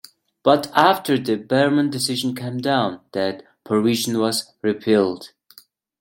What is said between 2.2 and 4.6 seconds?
came down, that provision was